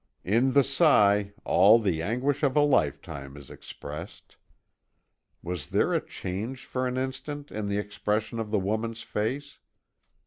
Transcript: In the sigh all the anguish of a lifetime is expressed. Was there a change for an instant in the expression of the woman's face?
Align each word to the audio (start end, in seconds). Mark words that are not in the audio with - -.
In 0.23 0.53
the 0.53 0.63
sigh 0.63 1.31
all 1.45 1.77
the 1.77 2.01
anguish 2.01 2.41
of 2.41 2.55
a 2.55 2.61
lifetime 2.61 3.37
is 3.37 3.51
expressed. 3.51 4.35
Was 5.43 5.69
there 5.69 5.93
a 5.93 6.01
change 6.03 6.65
for 6.65 6.87
an 6.87 6.97
instant 6.97 7.51
in 7.51 7.67
the 7.67 7.77
expression 7.77 8.39
of 8.39 8.49
the 8.49 8.57
woman's 8.57 9.03
face? 9.03 9.59